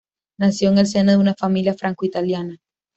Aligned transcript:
Nació 0.39 0.69
en 0.69 0.79
el 0.79 0.87
seno 0.87 1.11
de 1.11 1.17
una 1.19 1.35
familia 1.35 1.75
franco-italiana. 1.75 2.57